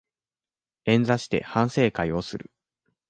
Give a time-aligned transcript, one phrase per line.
[0.85, 2.49] 円座して反省会をする